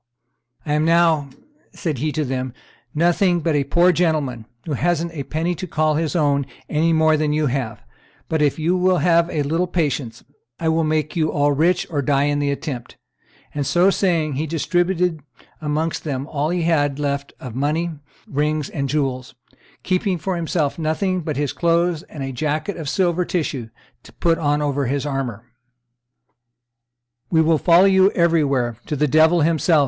"I 0.65 0.73
am 0.73 0.83
now," 0.83 1.29
said 1.73 1.99
he 1.99 2.11
to 2.13 2.25
them, 2.25 2.55
"nothing 2.95 3.39
but 3.41 3.53
a 3.53 3.63
poor 3.63 3.91
gentleman, 3.91 4.47
who 4.65 4.73
hasn't 4.73 5.11
a 5.13 5.21
penny 5.21 5.53
to 5.53 5.67
call 5.67 5.93
his 5.93 6.15
own 6.15 6.47
any 6.67 6.91
more 6.91 7.15
than 7.17 7.33
you 7.33 7.45
have; 7.45 7.83
but, 8.27 8.41
if 8.41 8.57
you 8.57 8.75
will 8.75 8.97
have 8.97 9.29
a 9.29 9.43
little 9.43 9.67
patience, 9.67 10.23
I 10.59 10.69
will 10.69 10.83
make 10.83 11.15
you 11.15 11.31
all 11.31 11.51
rich 11.51 11.85
or 11.91 12.01
die 12.01 12.23
in 12.23 12.39
the 12.39 12.49
attempt;" 12.49 12.97
and, 13.53 13.63
so 13.63 13.91
saying, 13.91 14.33
he 14.33 14.47
distributed 14.47 15.21
amongst 15.61 16.03
them 16.03 16.25
all 16.25 16.49
he 16.49 16.63
had 16.63 16.97
left 16.97 17.31
of 17.39 17.53
money, 17.53 17.91
rings, 18.25 18.71
and 18.71 18.89
jewels, 18.89 19.35
keeping 19.83 20.17
for 20.17 20.35
himself 20.35 20.79
nothing 20.79 21.21
but 21.21 21.37
his 21.37 21.53
clothes 21.53 22.01
and 22.09 22.23
a 22.23 22.31
jacket 22.31 22.75
of 22.75 22.89
silver 22.89 23.23
tissue 23.23 23.69
to 24.01 24.13
put 24.13 24.39
on 24.39 24.63
over 24.63 24.87
his 24.87 25.05
armor. 25.05 25.43
"We 27.29 27.39
will 27.41 27.59
follow 27.59 27.85
you 27.85 28.09
everywhere, 28.13 28.77
to 28.87 28.95
the 28.95 29.07
devil 29.07 29.41
himself!" 29.41 29.79